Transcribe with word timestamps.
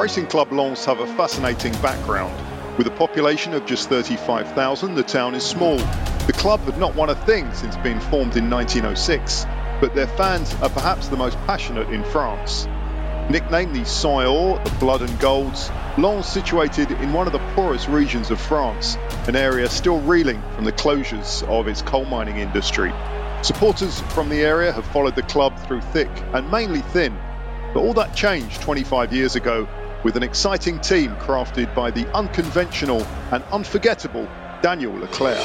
Racing 0.00 0.28
Club 0.28 0.50
Lens 0.50 0.86
have 0.86 0.98
a 1.00 1.06
fascinating 1.14 1.74
background. 1.82 2.34
With 2.78 2.86
a 2.86 2.90
population 2.90 3.52
of 3.52 3.66
just 3.66 3.90
35,000, 3.90 4.94
the 4.94 5.02
town 5.02 5.34
is 5.34 5.44
small. 5.44 5.76
The 6.26 6.32
club 6.38 6.60
had 6.60 6.78
not 6.78 6.94
won 6.94 7.10
a 7.10 7.14
thing 7.26 7.52
since 7.52 7.76
being 7.76 8.00
formed 8.00 8.34
in 8.34 8.48
1906, 8.48 9.44
but 9.78 9.94
their 9.94 10.06
fans 10.06 10.54
are 10.62 10.70
perhaps 10.70 11.08
the 11.08 11.18
most 11.18 11.36
passionate 11.40 11.90
in 11.90 12.02
France. 12.04 12.66
Nicknamed 13.28 13.76
the 13.76 13.84
Sang 13.84 14.64
the 14.64 14.76
Blood 14.80 15.02
and 15.02 15.20
Golds, 15.20 15.70
Lens 15.98 16.26
situated 16.26 16.90
in 16.92 17.12
one 17.12 17.26
of 17.26 17.34
the 17.34 17.52
poorest 17.54 17.86
regions 17.88 18.30
of 18.30 18.40
France, 18.40 18.96
an 19.28 19.36
area 19.36 19.68
still 19.68 20.00
reeling 20.00 20.42
from 20.54 20.64
the 20.64 20.72
closures 20.72 21.46
of 21.46 21.68
its 21.68 21.82
coal 21.82 22.06
mining 22.06 22.38
industry. 22.38 22.90
Supporters 23.42 24.00
from 24.14 24.30
the 24.30 24.40
area 24.40 24.72
have 24.72 24.86
followed 24.86 25.14
the 25.14 25.22
club 25.24 25.58
through 25.66 25.82
thick 25.82 26.10
and 26.32 26.50
mainly 26.50 26.80
thin, 26.80 27.14
but 27.74 27.80
all 27.80 27.92
that 27.92 28.16
changed 28.16 28.62
25 28.62 29.12
years 29.12 29.36
ago 29.36 29.68
with 30.02 30.16
an 30.16 30.22
exciting 30.22 30.80
team 30.80 31.14
crafted 31.16 31.74
by 31.74 31.90
the 31.90 32.06
unconventional 32.14 33.06
and 33.30 33.44
unforgettable 33.52 34.26
Daniel 34.62 34.94
Leclerc. 34.94 35.38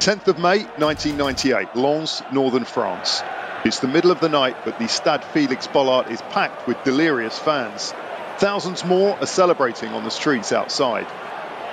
10th 0.00 0.26
of 0.28 0.38
May 0.38 0.64
1998, 0.78 1.76
Lens, 1.76 2.22
Northern 2.32 2.64
France. 2.64 3.22
It's 3.64 3.78
the 3.78 3.88
middle 3.88 4.10
of 4.10 4.20
the 4.20 4.28
night, 4.28 4.56
but 4.64 4.78
the 4.78 4.88
Stade 4.88 5.22
Félix 5.22 5.68
Bollaert 5.68 6.10
is 6.10 6.20
packed 6.22 6.66
with 6.66 6.82
delirious 6.84 7.38
fans. 7.38 7.94
Thousands 8.38 8.84
more 8.84 9.16
are 9.18 9.26
celebrating 9.26 9.90
on 9.90 10.04
the 10.04 10.10
streets 10.10 10.52
outside. 10.52 11.06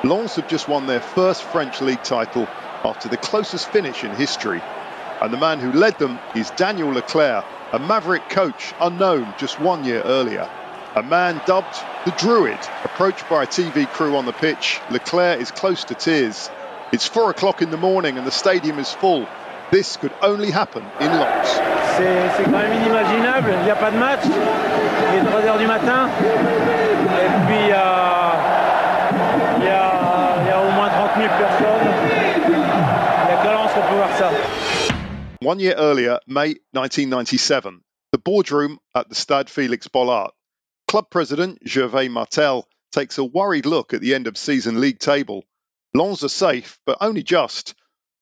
Lens 0.03 0.35
have 0.35 0.47
just 0.47 0.69
won 0.69 0.87
their 0.87 1.01
first 1.01 1.43
French 1.43 1.81
league 1.81 2.03
title 2.03 2.47
after 2.83 3.09
the 3.09 3.17
closest 3.17 3.69
finish 3.69 4.03
in 4.03 4.15
history. 4.15 4.61
And 5.21 5.33
the 5.33 5.37
man 5.37 5.59
who 5.59 5.71
led 5.71 5.99
them 5.99 6.19
is 6.35 6.51
Daniel 6.51 6.89
Leclerc, 6.89 7.45
a 7.73 7.79
maverick 7.79 8.29
coach 8.29 8.73
unknown 8.79 9.33
just 9.37 9.59
one 9.59 9.83
year 9.83 10.01
earlier. 10.03 10.49
A 10.95 11.03
man 11.03 11.41
dubbed 11.45 11.75
the 12.05 12.11
Druid, 12.11 12.57
approached 12.83 13.29
by 13.29 13.43
a 13.43 13.47
TV 13.47 13.87
crew 13.87 14.15
on 14.15 14.25
the 14.25 14.33
pitch, 14.33 14.79
Leclerc 14.89 15.39
is 15.39 15.51
close 15.51 15.83
to 15.85 15.93
tears. 15.93 16.49
It's 16.91 17.05
four 17.05 17.29
o'clock 17.29 17.61
in 17.61 17.69
the 17.69 17.77
morning 17.77 18.17
and 18.17 18.25
the 18.25 18.31
stadium 18.31 18.79
is 18.79 18.91
full. 18.91 19.27
This 19.71 19.97
could 19.97 20.11
only 20.21 20.49
happen 20.49 20.83
in 20.99 21.11
Lens. 21.11 21.47
C'est 21.95 22.43
quand 22.43 22.51
même 22.51 22.73
inimaginable, 22.73 23.51
il 23.59 23.63
n'y 23.65 23.69
a 23.69 23.75
pas 23.75 23.91
de 23.91 23.97
match, 23.97 24.21
il 24.25 25.19
est 25.19 25.21
3h 25.21 25.59
du 25.59 25.67
matin, 25.67 26.09
et 26.09 27.29
puis 27.45 27.71
euh, 27.71 28.31
il 29.57 29.65
y, 29.65 29.69
a, 29.69 30.45
y 30.47 30.51
a 30.51 30.61
au 30.67 30.71
moins 30.71 30.89
30 30.89 31.11
000 31.17 31.27
personnes. 31.37 31.87
Il 32.47 32.51
n'y 32.51 33.33
a 33.33 33.43
que 33.43 33.47
Lens 33.47 33.71
pour 33.73 33.83
pouvoir 33.83 34.09
ça. 34.17 34.31
One 35.43 35.59
year 35.59 35.75
earlier, 35.77 36.17
May 36.27 36.55
1997, 36.73 37.81
the 38.11 38.17
boardroom 38.17 38.79
at 38.95 39.09
the 39.09 39.15
Stade 39.15 39.47
Félix 39.49 39.87
Bollaert 39.87 40.31
Club 40.91 41.09
president 41.09 41.57
Gervais 41.65 42.09
Martel 42.09 42.67
takes 42.91 43.17
a 43.17 43.23
worried 43.23 43.65
look 43.65 43.93
at 43.93 44.01
the 44.01 44.13
end 44.13 44.27
of 44.27 44.37
season 44.37 44.81
league 44.81 44.99
table. 44.99 45.45
Lens 45.93 46.21
are 46.21 46.27
safe, 46.27 46.79
but 46.85 46.97
only 46.99 47.23
just. 47.23 47.75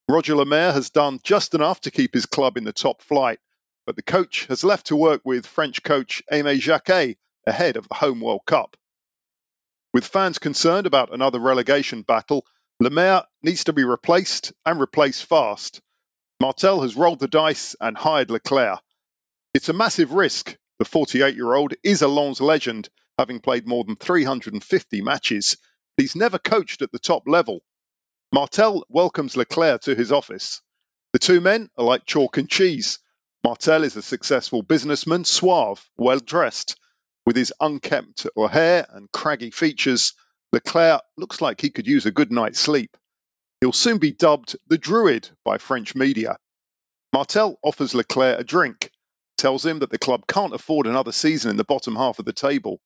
Roger 0.07 0.35
Lemerre 0.35 0.71
has 0.71 0.91
done 0.91 1.19
just 1.23 1.55
enough 1.55 1.81
to 1.81 1.89
keep 1.89 2.13
his 2.13 2.27
club 2.27 2.57
in 2.57 2.65
the 2.65 2.71
top 2.71 3.01
flight, 3.01 3.39
but 3.87 3.95
the 3.95 4.03
coach 4.03 4.45
has 4.49 4.63
left 4.63 4.85
to 4.85 4.95
work 4.95 5.21
with 5.25 5.47
French 5.47 5.81
coach 5.81 6.21
Aimé 6.31 6.59
Jacquet 6.59 7.17
ahead 7.47 7.75
of 7.75 7.89
the 7.89 7.95
home 7.95 8.21
World 8.21 8.41
Cup. 8.45 8.77
With 9.91 10.05
fans 10.05 10.37
concerned 10.37 10.85
about 10.85 11.11
another 11.11 11.39
relegation 11.39 12.03
battle, 12.03 12.45
Lemaire 12.79 13.23
needs 13.41 13.63
to 13.63 13.73
be 13.73 13.83
replaced 13.83 14.53
and 14.63 14.79
replaced 14.79 15.25
fast. 15.25 15.81
Martel 16.39 16.81
has 16.81 16.95
rolled 16.95 17.17
the 17.17 17.27
dice 17.27 17.75
and 17.81 17.97
hired 17.97 18.29
Leclerc. 18.29 18.79
It's 19.55 19.69
a 19.69 19.73
massive 19.73 20.11
risk, 20.11 20.55
the 20.79 20.85
48 20.85 21.35
year 21.35 21.53
old 21.53 21.73
is 21.83 22.01
a 22.01 22.07
Lens 22.07 22.41
legend, 22.41 22.89
having 23.17 23.41
played 23.41 23.67
more 23.67 23.83
than 23.83 23.97
350 23.97 25.01
matches. 25.01 25.57
He's 25.97 26.15
never 26.15 26.39
coached 26.39 26.81
at 26.81 26.91
the 26.91 26.99
top 26.99 27.23
level. 27.27 27.61
Martel 28.33 28.85
welcomes 28.89 29.35
Leclerc 29.35 29.81
to 29.81 29.95
his 29.95 30.11
office. 30.11 30.61
The 31.11 31.19
two 31.19 31.41
men 31.41 31.69
are 31.77 31.85
like 31.85 32.05
chalk 32.05 32.37
and 32.37 32.49
cheese. 32.49 32.99
Martel 33.43 33.83
is 33.83 33.97
a 33.97 34.01
successful 34.01 34.61
businessman, 34.61 35.25
suave, 35.25 35.83
well 35.97 36.19
dressed. 36.19 36.77
With 37.25 37.35
his 37.35 37.53
unkempt 37.59 38.25
hair 38.51 38.87
and 38.89 39.11
craggy 39.11 39.51
features, 39.51 40.13
Leclerc 40.53 41.01
looks 41.17 41.41
like 41.41 41.59
he 41.59 41.69
could 41.69 41.87
use 41.87 42.05
a 42.05 42.11
good 42.11 42.31
night's 42.31 42.59
sleep. 42.59 42.95
He'll 43.61 43.73
soon 43.73 43.97
be 43.97 44.11
dubbed 44.11 44.55
the 44.67 44.77
Druid 44.77 45.29
by 45.43 45.57
French 45.57 45.93
media. 45.93 46.37
Martel 47.11 47.59
offers 47.63 47.93
Leclerc 47.93 48.39
a 48.39 48.43
drink, 48.43 48.88
tells 49.39 49.65
him 49.65 49.79
that 49.79 49.89
the 49.89 49.97
club 49.97 50.27
can't 50.27 50.53
afford 50.53 50.85
another 50.85 51.11
season 51.11 51.49
in 51.49 51.57
the 51.57 51.63
bottom 51.63 51.95
half 51.95 52.19
of 52.19 52.25
the 52.25 52.33
table. 52.33 52.79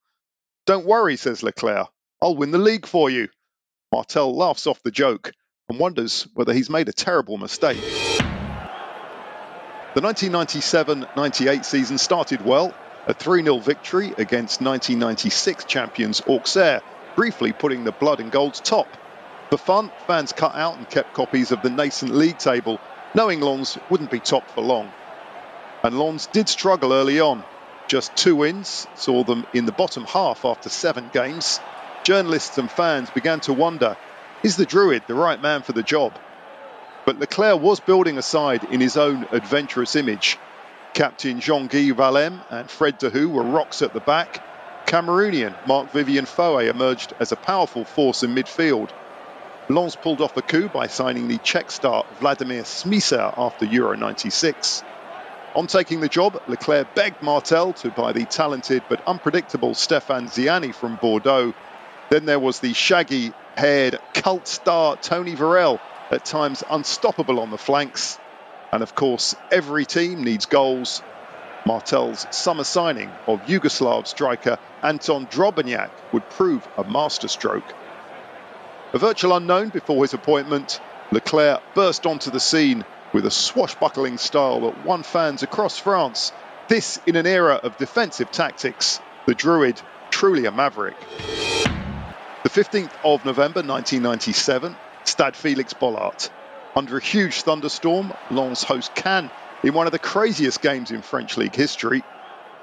Don't 0.65 0.85
worry, 0.85 1.17
says 1.17 1.43
Leclerc. 1.43 1.87
I'll 2.21 2.35
win 2.35 2.51
the 2.51 2.57
league 2.57 2.85
for 2.85 3.09
you. 3.09 3.27
Martel 3.91 4.33
laughs 4.35 4.67
off 4.67 4.81
the 4.83 4.91
joke 4.91 5.33
and 5.67 5.79
wonders 5.79 6.27
whether 6.33 6.53
he's 6.53 6.69
made 6.69 6.87
a 6.87 6.93
terrible 6.93 7.37
mistake. 7.37 7.81
The 9.95 10.01
1997 10.01 11.05
98 11.15 11.65
season 11.65 11.97
started 11.97 12.45
well, 12.45 12.73
a 13.07 13.13
3 13.13 13.43
0 13.43 13.59
victory 13.59 14.07
against 14.17 14.61
1996 14.61 15.65
champions 15.65 16.21
Auxerre, 16.27 16.81
briefly 17.15 17.51
putting 17.51 17.83
the 17.83 17.91
Blood 17.91 18.19
and 18.19 18.31
Gold's 18.31 18.61
top. 18.61 18.87
For 19.49 19.57
fun, 19.57 19.91
fans 20.07 20.33
cut 20.33 20.55
out 20.55 20.77
and 20.77 20.89
kept 20.89 21.13
copies 21.13 21.51
of 21.51 21.61
the 21.61 21.69
nascent 21.69 22.13
league 22.15 22.37
table, 22.37 22.79
knowing 23.13 23.41
Lens 23.41 23.77
wouldn't 23.89 24.09
be 24.11 24.19
top 24.19 24.49
for 24.51 24.61
long. 24.61 24.91
And 25.83 25.99
Lens 25.99 26.27
did 26.27 26.47
struggle 26.47 26.93
early 26.93 27.19
on. 27.19 27.43
Just 27.89 28.15
two 28.15 28.37
wins 28.37 28.87
saw 28.95 29.25
them 29.25 29.45
in 29.53 29.65
the 29.65 29.73
bottom 29.73 30.05
half 30.05 30.45
after 30.45 30.69
seven 30.69 31.09
games. 31.11 31.59
Journalists 32.03 32.57
and 32.57 32.71
fans 32.71 33.09
began 33.09 33.41
to 33.41 33.53
wonder 33.53 33.97
is 34.43 34.55
the 34.55 34.65
Druid 34.65 35.03
the 35.07 35.13
right 35.13 35.41
man 35.41 35.61
for 35.61 35.73
the 35.73 35.83
job? 35.83 36.13
But 37.05 37.19
Leclerc 37.19 37.61
was 37.61 37.81
building 37.81 38.17
a 38.17 38.21
side 38.21 38.63
in 38.65 38.79
his 38.79 38.95
own 38.95 39.27
adventurous 39.31 39.97
image. 39.97 40.37
Captain 40.93 41.41
Jean 41.41 41.67
Guy 41.67 41.91
Wallemme 41.91 42.39
and 42.49 42.69
Fred 42.69 42.99
Déhu 42.99 43.29
were 43.29 43.43
rocks 43.43 43.81
at 43.81 43.93
the 43.93 43.99
back. 43.99 44.41
Cameroonian 44.85 45.53
Marc 45.67 45.91
Vivien 45.91 46.25
Foé 46.25 46.69
emerged 46.69 47.13
as 47.19 47.33
a 47.33 47.37
powerful 47.37 47.83
force 47.83 48.23
in 48.23 48.33
midfield. 48.33 48.89
Lens 49.67 49.97
pulled 49.97 50.21
off 50.21 50.35
the 50.35 50.41
coup 50.41 50.69
by 50.69 50.87
signing 50.87 51.27
the 51.27 51.39
Czech 51.39 51.71
star 51.71 52.05
Vladimir 52.19 52.63
Smicer 52.63 53.33
after 53.37 53.65
Euro 53.65 53.95
96. 53.95 54.83
On 55.55 55.67
taking 55.67 55.99
the 55.99 56.09
job, 56.09 56.41
Leclerc 56.47 56.95
begged 56.95 57.21
Martel 57.21 57.73
to 57.73 57.91
buy 57.91 58.11
the 58.11 58.25
talented 58.25 58.81
but 58.89 59.01
unpredictable 59.05 59.75
Stéphane 59.75 60.27
Ziani 60.27 60.73
from 60.73 60.95
Bordeaux. 60.95 61.53
Then 62.09 62.25
there 62.25 62.39
was 62.39 62.59
the 62.59 62.73
shaggy 62.73 63.31
haired 63.55 63.99
cult 64.15 64.47
star 64.47 64.97
Tony 64.97 65.35
Vairelles, 65.35 65.79
at 66.09 66.25
times 66.25 66.63
unstoppable 66.71 67.39
on 67.39 67.51
the 67.51 67.59
flanks. 67.59 68.17
And 68.71 68.81
of 68.81 68.95
course, 68.95 69.35
every 69.51 69.85
team 69.85 70.23
needs 70.23 70.47
goals. 70.47 71.03
Martel's 71.67 72.25
summer 72.31 72.63
signing 72.63 73.11
of 73.27 73.39
Yugoslav 73.45 74.07
striker 74.07 74.57
Anton 74.81 75.27
Drobnjak 75.27 75.91
would 76.13 76.27
prove 76.31 76.67
a 76.79 76.83
masterstroke. 76.83 77.75
A 78.93 78.97
virtual 78.97 79.35
unknown 79.35 79.69
before 79.69 80.03
his 80.03 80.15
appointment, 80.15 80.81
Leclerc 81.11 81.61
burst 81.75 82.07
onto 82.07 82.31
the 82.31 82.39
scene 82.39 82.83
with 83.13 83.25
a 83.25 83.31
swashbuckling 83.31 84.17
style 84.17 84.61
that 84.61 84.85
won 84.85 85.03
fans 85.03 85.43
across 85.43 85.77
France. 85.77 86.33
This 86.67 86.99
in 87.05 87.15
an 87.15 87.27
era 87.27 87.55
of 87.55 87.77
defensive 87.77 88.31
tactics. 88.31 88.99
The 89.27 89.35
Druid, 89.35 89.81
truly 90.09 90.45
a 90.45 90.51
maverick. 90.51 90.97
The 92.43 92.49
15th 92.49 92.91
of 93.05 93.23
November 93.23 93.61
1997, 93.61 94.75
Stade 95.05 95.33
Félix 95.33 95.73
Bollaert. 95.73 96.29
Under 96.75 96.97
a 96.97 97.01
huge 97.01 97.43
thunderstorm, 97.43 98.11
Lens 98.31 98.63
host 98.63 98.93
Caen 98.95 99.29
in 99.63 99.73
one 99.73 99.85
of 99.85 99.91
the 99.93 99.99
craziest 99.99 100.61
games 100.61 100.91
in 100.91 101.01
French 101.01 101.37
league 101.37 101.55
history. 101.55 102.03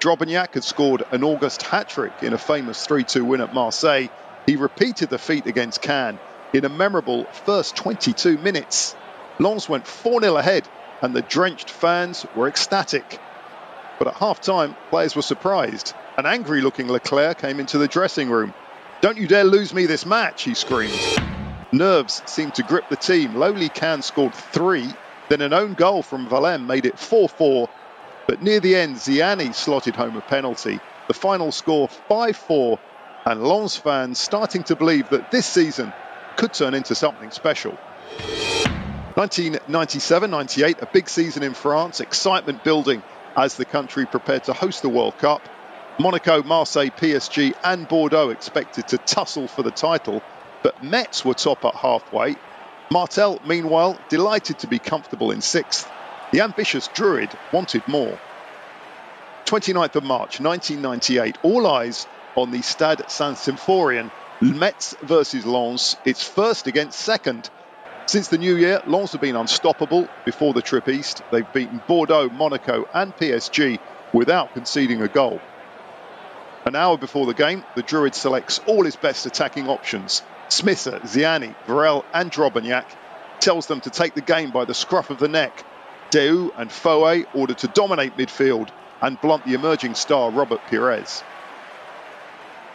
Drobnjak 0.00 0.54
had 0.54 0.64
scored 0.64 1.04
an 1.12 1.22
August 1.24 1.62
hat 1.62 1.88
trick 1.88 2.12
in 2.22 2.32
a 2.32 2.38
famous 2.38 2.84
3 2.86 3.04
2 3.04 3.24
win 3.24 3.41
at 3.41 3.54
Marseille. 3.54 4.08
He 4.46 4.56
repeated 4.56 5.10
the 5.10 5.18
feat 5.18 5.46
against 5.46 5.82
Caen 5.82 6.18
in 6.53 6.64
a 6.64 6.68
memorable 6.68 7.24
first 7.44 7.76
22 7.76 8.38
minutes. 8.38 8.96
Lens 9.41 9.71
went 9.71 9.87
4 9.87 10.21
0 10.21 10.37
ahead, 10.37 10.69
and 11.01 11.16
the 11.16 11.22
drenched 11.22 11.71
fans 11.71 12.27
were 12.37 12.47
ecstatic. 12.47 13.19
But 13.98 14.09
at 14.09 14.15
half 14.15 14.42
time, 14.42 14.77
players 14.91 15.16
were 15.16 15.22
surprised. 15.22 15.95
An 16.19 16.27
angry 16.27 16.60
looking 16.60 16.89
Leclerc 16.89 17.39
came 17.39 17.59
into 17.59 17.78
the 17.78 17.89
dressing 17.89 18.28
room. 18.28 18.53
Don't 19.01 19.16
you 19.16 19.27
dare 19.27 19.45
lose 19.45 19.72
me 19.72 19.87
this 19.87 20.04
match, 20.04 20.42
he 20.42 20.53
screamed. 20.53 20.92
Nerves 21.72 22.22
seemed 22.27 22.54
to 22.57 22.63
grip 22.63 22.91
the 22.91 22.97
team. 22.97 23.34
Lowly 23.34 23.71
Caen 23.71 24.03
scored 24.03 24.34
three, 24.34 24.92
then 25.31 25.41
an 25.41 25.54
own 25.54 25.72
goal 25.72 26.03
from 26.03 26.28
Wallemme 26.28 26.66
made 26.66 26.84
it 26.84 26.98
4 26.98 27.27
4. 27.27 27.69
But 28.27 28.42
near 28.42 28.60
the 28.60 28.77
end, 28.77 28.97
Ziani 28.97 29.54
slotted 29.54 29.97
home 29.97 30.16
a 30.16 30.21
penalty. 30.21 30.81
The 31.09 31.15
final 31.15 31.51
score 31.51 31.89
5 31.89 32.37
4, 32.37 32.78
and 33.25 33.42
Lens 33.42 33.77
fans 33.77 34.19
starting 34.19 34.65
to 34.65 34.77
believe 34.77 35.09
that 35.09 35.31
this 35.31 35.47
season 35.47 35.95
could 36.37 36.53
turn 36.53 36.75
into 36.75 36.95
something 36.95 37.31
special. 37.31 37.78
1997 39.15 40.30
98, 40.30 40.83
a 40.83 40.86
big 40.86 41.09
season 41.09 41.42
in 41.42 41.53
France, 41.53 41.98
excitement 41.98 42.62
building 42.62 43.03
as 43.36 43.57
the 43.57 43.65
country 43.65 44.07
prepared 44.07 44.45
to 44.45 44.53
host 44.53 44.83
the 44.83 44.89
World 44.89 45.18
Cup. 45.18 45.42
Monaco, 45.98 46.45
Marseille, 46.45 46.91
PSG, 46.91 47.53
and 47.65 47.89
Bordeaux 47.89 48.30
expected 48.30 48.86
to 48.89 48.98
tussle 48.98 49.48
for 49.48 49.65
the 49.65 49.72
title, 49.72 50.22
but 50.62 50.83
Metz 50.83 51.24
were 51.24 51.34
top 51.34 51.65
at 51.65 51.74
halfway. 51.74 52.36
Martel, 52.92 53.41
meanwhile, 53.45 53.98
delighted 54.09 54.60
to 54.60 54.68
be 54.68 54.78
comfortable 54.78 55.33
in 55.33 55.41
sixth. 55.41 55.91
The 56.30 56.42
ambitious 56.42 56.89
Druid 56.89 57.30
wanted 57.53 57.86
more. 57.89 58.16
29th 59.47 59.97
of 59.97 60.04
March 60.04 60.41
1998, 60.41 61.36
all 61.42 61.66
eyes 61.66 62.06
on 62.36 62.53
the 62.53 62.63
Stade 62.63 63.03
Saint-Symphorien, 63.09 64.13
Metz 64.41 64.95
versus 65.03 65.45
Lens, 65.45 65.97
its 66.04 66.22
first 66.22 66.68
against 66.68 66.98
second. 66.98 67.51
Since 68.10 68.27
the 68.27 68.39
new 68.39 68.57
year, 68.57 68.83
Lens 68.89 69.12
have 69.12 69.21
been 69.21 69.36
unstoppable 69.36 70.09
before 70.24 70.53
the 70.53 70.62
trip 70.62 70.89
east. 70.89 71.22
They've 71.30 71.53
beaten 71.53 71.80
Bordeaux, 71.86 72.28
Monaco, 72.28 72.89
and 72.92 73.16
PSG 73.16 73.78
without 74.12 74.53
conceding 74.53 75.01
a 75.01 75.07
goal. 75.07 75.41
An 76.65 76.74
hour 76.74 76.98
before 76.98 77.27
the 77.27 77.34
game, 77.34 77.62
the 77.77 77.84
Druid 77.84 78.16
selects 78.16 78.59
all 78.66 78.84
his 78.84 78.97
best 78.97 79.27
attacking 79.27 79.68
options. 79.68 80.24
Smicer, 80.48 81.01
Ziani, 81.03 81.54
Vairelles, 81.68 82.03
and 82.12 82.33
Drobnjak 82.33 82.86
tells 83.39 83.68
them 83.68 83.80
to 83.83 83.91
take 83.91 84.15
the 84.15 84.21
game 84.21 84.51
by 84.51 84.65
the 84.65 84.74
scruff 84.74 85.10
of 85.10 85.21
the 85.21 85.28
neck. 85.28 85.65
Déhu 86.10 86.51
and 86.56 86.72
Foe 86.72 87.22
ordered 87.33 87.59
to 87.59 87.68
dominate 87.68 88.16
midfield 88.16 88.71
and 89.01 89.21
blunt 89.21 89.47
the 89.47 89.54
emerging 89.54 89.95
star 89.95 90.33
Robert 90.33 90.63
Pires. 90.68 91.22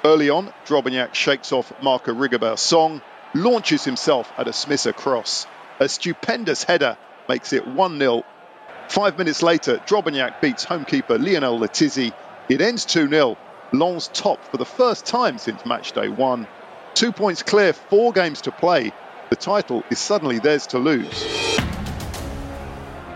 Early 0.06 0.30
on, 0.30 0.54
Drobnjak 0.66 1.14
shakes 1.14 1.52
off 1.52 1.74
Marco 1.82 2.14
Rigobert 2.14 2.58
Song, 2.58 3.02
launches 3.36 3.84
himself 3.84 4.32
at 4.38 4.48
a 4.48 4.52
Smicer 4.52 4.96
cross. 4.96 5.46
A 5.80 5.90
stupendous 5.90 6.64
header 6.64 6.98
makes 7.28 7.54
it 7.54 7.68
1 7.68 8.00
0. 8.00 8.24
Five 8.88 9.18
minutes 9.18 9.44
later, 9.44 9.78
Drobnjak 9.86 10.42
beats 10.42 10.66
homekeeper 10.66 11.20
Lionel 11.20 11.60
Letizi. 11.60 12.14
It 12.50 12.62
ends 12.62 12.86
2 12.86 13.10
0 13.10 13.38
Lens 13.74 14.10
top 14.14 14.44
for 14.46 14.58
the 14.58 14.66
first 14.66 15.06
time 15.06 15.38
since 15.38 15.64
matchday 15.64 16.16
one. 16.16 16.48
Two 16.94 17.12
points 17.12 17.44
clear, 17.44 17.74
four 17.74 18.14
games 18.14 18.42
to 18.42 18.52
play. 18.52 18.94
The 19.30 19.36
title 19.36 19.84
is 19.90 20.00
suddenly 20.00 20.40
theirs 20.40 20.68
to 20.68 20.80
lose. 20.80 21.24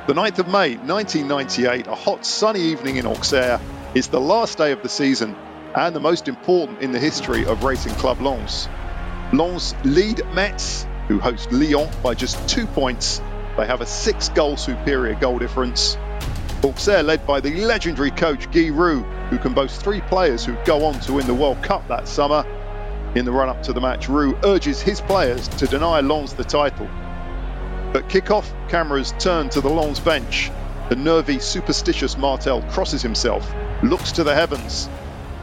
The 0.07 0.15
9th 0.15 0.39
of 0.39 0.48
May 0.48 0.75
1998, 0.75 1.88
a 1.88 1.95
hot 1.95 2.25
sunny 2.25 2.62
evening 2.62 2.98
in 2.98 3.06
Auxerre, 3.06 3.62
is 3.94 4.07
the 4.07 4.19
last 4.19 4.57
day 4.57 4.72
of 4.72 4.81
the 4.81 4.89
season 4.89 5.36
and 5.75 5.95
the 5.95 6.00
most 6.00 6.27
important 6.27 6.81
in 6.81 6.92
the 6.92 7.00
history 7.00 7.45
of 7.45 7.63
Racing 7.63 7.94
Club 7.94 8.19
Lens. 8.19 8.68
Lens 9.31 9.75
lead 9.83 10.23
Metz, 10.33 10.87
who 11.07 11.19
host 11.19 11.51
Lyon, 11.51 11.89
by 12.01 12.15
just 12.15 12.49
two 12.49 12.65
points. 12.65 13.21
They 13.57 13.67
have 13.67 13.81
a 13.81 13.85
six 13.85 14.29
goal 14.29 14.57
superior 14.57 15.13
goal 15.15 15.37
difference. 15.37 15.97
Auxerre 16.63 17.03
led 17.03 17.25
by 17.27 17.39
the 17.39 17.63
legendary 17.65 18.11
coach 18.11 18.49
Guy 18.51 18.69
Roux, 18.69 19.03
who 19.29 19.37
can 19.37 19.53
boast 19.53 19.81
three 19.81 20.01
players 20.01 20.43
who 20.43 20.55
go 20.65 20.85
on 20.85 20.99
to 21.01 21.13
win 21.13 21.27
the 21.27 21.33
World 21.33 21.61
Cup 21.61 21.87
that 21.89 22.07
summer. 22.07 22.43
In 23.15 23.25
the 23.25 23.31
run 23.31 23.49
up 23.49 23.61
to 23.63 23.73
the 23.73 23.81
match, 23.81 24.09
Roux 24.09 24.37
urges 24.43 24.81
his 24.81 24.99
players 24.99 25.47
to 25.47 25.67
deny 25.67 26.01
Lens 26.01 26.33
the 26.33 26.43
title. 26.43 26.87
At 27.95 28.09
kick-off, 28.09 28.51
cameras 28.67 29.13
turn 29.19 29.49
to 29.49 29.61
the 29.61 29.69
Lens 29.69 29.99
bench. 29.99 30.51
The 30.89 30.95
nervy, 30.95 31.39
superstitious 31.39 32.17
Martel 32.17 32.63
crosses 32.63 33.03
himself, 33.03 33.51
looks 33.83 34.11
to 34.13 34.23
the 34.23 34.33
heavens. 34.33 34.89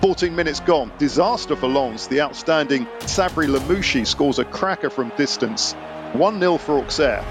14 0.02 0.36
minutes 0.36 0.60
gone, 0.60 0.92
disaster 0.98 1.56
for 1.56 1.68
Lens. 1.68 2.06
The 2.06 2.20
outstanding 2.20 2.86
Sabri 3.00 3.48
Lamouchi 3.48 4.06
scores 4.06 4.38
a 4.38 4.44
cracker 4.44 4.90
from 4.90 5.10
distance. 5.16 5.72
1 6.12 6.38
0 6.38 6.58
for 6.58 6.78
Auxerre. 6.78 7.24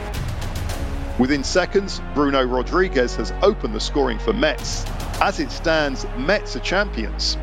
Within 1.19 1.44
seconds, 1.44 2.01
Bruno 2.13 2.44
Rodriguez 2.44 3.15
has 3.15 3.31
opened 3.41 3.75
the 3.75 3.79
scoring 3.79 4.19
for 4.19 4.33
Metz. 4.33 4.83
As 5.21 5.39
it 5.39 5.51
stands, 5.51 6.06
Metz 6.17 6.56
are 6.56 6.59
champions. 6.59 7.38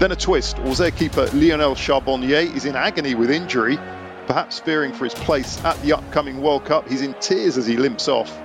Then 0.00 0.10
a 0.10 0.16
twist. 0.16 0.58
Auxerre 0.58 0.90
keeper 0.90 1.26
Lionel 1.32 1.76
Charbonnier 1.76 2.54
is 2.54 2.64
in 2.64 2.74
agony 2.74 3.14
with 3.14 3.30
injury. 3.30 3.78
Perhaps 4.26 4.58
fearing 4.58 4.92
for 4.92 5.04
his 5.04 5.14
place 5.14 5.62
at 5.64 5.80
the 5.82 5.92
upcoming 5.92 6.42
World 6.42 6.64
Cup, 6.64 6.88
he's 6.88 7.02
in 7.02 7.14
tears 7.14 7.56
as 7.56 7.66
he 7.66 7.76
limps 7.76 8.08
off. 8.08 8.36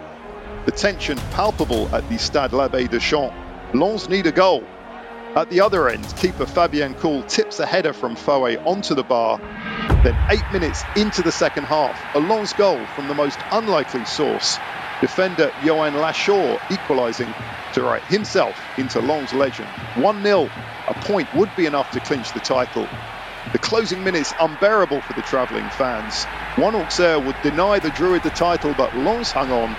The 0.65 0.71
tension 0.71 1.17
palpable 1.31 1.93
at 1.93 2.07
the 2.09 2.19
Stade 2.19 2.53
l'Abbé 2.53 2.89
Deschamps. 2.89 3.35
Lens 3.73 4.07
need 4.07 4.27
a 4.27 4.31
goal. 4.31 4.63
At 5.35 5.51
the 5.51 5.61
other 5.61 5.87
end, 5.89 6.11
keeper 6.17 6.47
Fabien 6.47 6.95
Cool 6.95 7.21
tips 7.21 7.59
a 7.59 7.65
header 7.65 7.93
from 7.93 8.15
Foe 8.15 8.57
onto 8.65 8.95
the 8.95 9.03
bar. 9.03 9.37
Then, 10.03 10.17
eight 10.31 10.43
minutes 10.51 10.83
into 10.95 11.21
the 11.21 11.31
second 11.31 11.65
half, 11.65 12.15
a 12.15 12.19
Lens 12.19 12.51
goal 12.53 12.83
from 12.95 13.07
the 13.07 13.13
most 13.13 13.37
unlikely 13.51 14.05
source. 14.05 14.57
Defender 15.01 15.53
Johan 15.63 15.93
Lachaud 15.93 16.59
equalising 16.71 17.31
to 17.73 17.83
write 17.83 18.03
himself 18.05 18.59
into 18.79 19.01
Lens 19.01 19.31
legend. 19.31 19.69
1 19.95 20.23
0. 20.23 20.49
A 20.87 20.93
point 20.95 21.31
would 21.35 21.55
be 21.55 21.67
enough 21.67 21.91
to 21.91 21.99
clinch 21.99 22.33
the 22.33 22.39
title. 22.39 22.87
The 23.51 23.59
closing 23.59 24.03
minutes 24.03 24.33
unbearable 24.39 25.01
for 25.01 25.13
the 25.13 25.21
travelling 25.21 25.69
fans. 25.69 26.25
One 26.55 26.73
Auxerre 26.73 27.19
would 27.19 27.39
deny 27.43 27.77
the 27.77 27.91
Druid 27.91 28.23
the 28.23 28.31
title, 28.31 28.73
but 28.75 28.97
Lens 28.97 29.31
hung 29.31 29.51
on. 29.51 29.75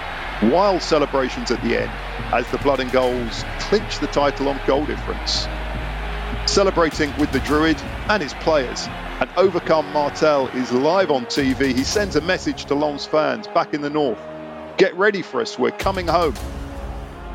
Wild 0.49 0.81
celebrations 0.81 1.51
at 1.51 1.61
the 1.65 1.77
end 1.77 1.91
as 2.33 2.49
the 2.51 2.59
Blood 2.59 2.81
and 2.81 2.91
Golds 2.93 3.45
clinch 3.59 3.99
the 3.99 4.07
title 4.09 4.49
on 4.49 4.61
goal 4.67 4.85
difference. 4.87 5.47
Celebrating 6.47 7.17
with 7.19 7.31
the 7.33 7.41
Druid 7.41 7.81
and 8.09 8.23
his 8.23 8.35
players, 8.35 8.89
and 9.21 9.31
overcome 9.37 9.93
Martel 9.93 10.49
is 10.49 10.73
live 10.73 11.11
on 11.11 11.27
TV. 11.27 11.75
He 11.75 11.85
sends 11.85 12.17
a 12.17 12.21
message 12.21 12.65
to 12.67 12.75
Lens 12.75 13.05
fans 13.05 13.47
back 13.49 13.75
in 13.75 13.83
the 13.83 13.91
north. 13.91 14.19
Get 14.79 14.95
ready 14.97 15.23
for 15.23 15.41
us, 15.41 15.59
we're 15.59 15.71
coming 15.73 16.07
home. 16.07 16.35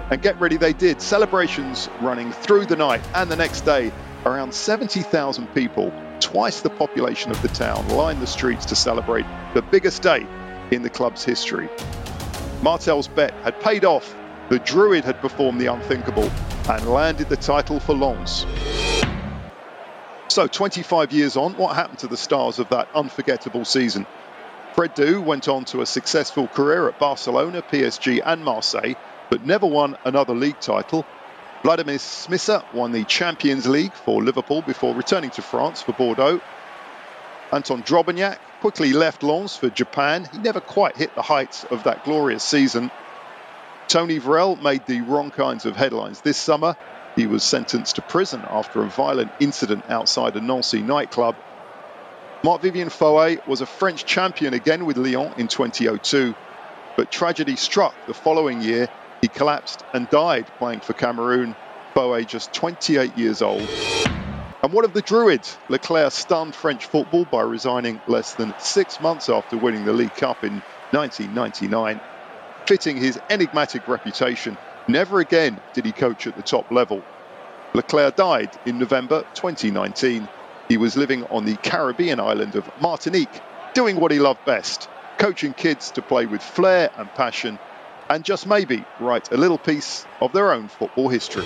And 0.09 0.21
get 0.21 0.39
ready 0.39 0.57
they 0.57 0.73
did. 0.73 1.01
Celebrations 1.01 1.89
running 2.01 2.31
through 2.31 2.65
the 2.65 2.75
night 2.75 3.01
and 3.13 3.29
the 3.29 3.35
next 3.35 3.61
day. 3.61 3.91
Around 4.25 4.53
70,000 4.53 5.47
people, 5.53 5.93
twice 6.19 6.61
the 6.61 6.69
population 6.71 7.29
of 7.29 7.41
the 7.43 7.47
town, 7.49 7.87
lined 7.89 8.21
the 8.21 8.27
streets 8.27 8.65
to 8.65 8.75
celebrate 8.75 9.25
the 9.53 9.61
biggest 9.61 10.01
day 10.01 10.25
in 10.71 10.81
the 10.81 10.89
club's 10.89 11.23
history. 11.23 11.69
Martel's 12.63 13.07
bet 13.07 13.33
had 13.43 13.59
paid 13.61 13.85
off. 13.85 14.15
The 14.47 14.59
Druid 14.59 15.05
had 15.05 15.21
performed 15.21 15.59
the 15.59 15.67
unthinkable 15.67 16.29
and 16.69 16.87
landed 16.87 17.29
the 17.29 17.37
title 17.37 17.79
for 17.79 17.95
Lens. 17.95 18.45
So, 20.27 20.45
25 20.45 21.11
years 21.11 21.35
on, 21.35 21.53
what 21.53 21.75
happened 21.75 21.99
to 21.99 22.07
the 22.07 22.17
stars 22.17 22.59
of 22.59 22.69
that 22.69 22.87
unforgettable 22.93 23.65
season? 23.65 24.05
Fred 24.73 24.95
Déhu 24.95 25.23
went 25.23 25.47
on 25.47 25.65
to 25.65 25.81
a 25.81 25.85
successful 25.85 26.47
career 26.47 26.87
at 26.87 26.99
Barcelona, 26.99 27.63
PSG, 27.63 28.21
and 28.23 28.43
Marseille, 28.43 28.93
but 29.31 29.45
never 29.45 29.65
won 29.65 29.97
another 30.05 30.35
league 30.35 30.59
title. 30.59 31.05
Vladimir 31.63 31.97
Smicer 31.97 32.63
won 32.71 32.91
the 32.91 33.03
Champions 33.05 33.65
League 33.65 33.93
for 33.93 34.21
Liverpool 34.21 34.61
before 34.61 34.93
returning 34.93 35.31
to 35.31 35.41
France 35.41 35.81
for 35.81 35.93
Bordeaux. 35.93 36.39
Anton 37.51 37.81
Drobnjak 37.81 38.37
quickly 38.61 38.93
left 38.93 39.23
Lens 39.23 39.55
for 39.55 39.71
Japan. 39.71 40.27
He 40.31 40.37
never 40.37 40.59
quite 40.59 40.97
hit 40.97 41.15
the 41.15 41.23
heights 41.23 41.63
of 41.63 41.85
that 41.85 42.03
glorious 42.03 42.43
season. 42.43 42.91
Tony 43.87 44.19
Vairelles 44.19 44.61
made 44.61 44.85
the 44.85 45.01
wrong 45.01 45.31
kinds 45.31 45.65
of 45.65 45.75
headlines 45.75 46.21
this 46.21 46.37
summer. 46.37 46.75
He 47.15 47.27
was 47.27 47.43
sentenced 47.43 47.95
to 47.95 48.01
prison 48.01 48.43
after 48.49 48.83
a 48.83 48.89
violent 48.89 49.31
incident 49.39 49.89
outside 49.89 50.35
a 50.35 50.41
Nancy 50.41 50.81
nightclub. 50.81 51.35
Marc 52.43 52.61
Vivien 52.61 52.89
Foé 52.89 53.45
was 53.47 53.61
a 53.61 53.65
French 53.65 54.05
champion 54.05 54.53
again 54.53 54.85
with 54.85 54.97
Lyon 54.97 55.33
in 55.37 55.47
2002, 55.47 56.35
but 56.97 57.11
tragedy 57.11 57.55
struck 57.55 57.93
the 58.07 58.13
following 58.13 58.61
year. 58.61 58.89
He 59.21 59.27
collapsed 59.27 59.83
and 59.93 60.09
died 60.09 60.45
playing 60.57 60.81
for 60.81 60.93
Cameroon. 60.93 61.55
Foé 61.95 62.27
just 62.27 62.53
28 62.53 63.17
years 63.17 63.41
old. 63.41 63.67
And 64.61 64.73
what 64.73 64.83
of 64.83 64.93
the 64.93 65.01
Druids? 65.01 65.57
Leclerc 65.69 66.11
stunned 66.11 66.55
French 66.55 66.85
football 66.85 67.25
by 67.25 67.43
resigning 67.43 68.01
less 68.07 68.33
than 68.33 68.53
six 68.59 68.99
months 68.99 69.29
after 69.29 69.57
winning 69.57 69.85
the 69.85 69.93
League 69.93 70.15
Cup 70.15 70.43
in 70.43 70.61
1999. 70.91 72.01
Fitting 72.67 72.97
his 72.97 73.19
enigmatic 73.29 73.87
reputation, 73.87 74.57
never 74.87 75.19
again 75.19 75.59
did 75.73 75.85
he 75.85 75.91
coach 75.91 76.25
at 76.25 76.35
the 76.35 76.41
top 76.41 76.71
level. 76.71 77.03
Leclerc 77.75 78.15
died 78.15 78.49
in 78.65 78.79
November 78.79 79.23
2019. 79.35 80.27
He 80.67 80.77
was 80.77 80.97
living 80.97 81.25
on 81.25 81.45
the 81.45 81.57
Caribbean 81.57 82.19
island 82.19 82.55
of 82.55 82.67
Martinique, 82.81 83.41
doing 83.75 83.99
what 83.99 84.11
he 84.11 84.17
loved 84.17 84.43
best 84.45 84.89
coaching 85.19 85.53
kids 85.53 85.91
to 85.91 86.01
play 86.01 86.25
with 86.25 86.41
flair 86.41 86.89
and 86.97 87.07
passion, 87.09 87.59
and 88.09 88.23
just 88.23 88.47
maybe 88.47 88.83
write 88.99 89.31
a 89.31 89.37
little 89.37 89.59
piece 89.59 90.05
of 90.19 90.33
their 90.33 90.51
own 90.51 90.67
football 90.67 91.09
history. 91.09 91.45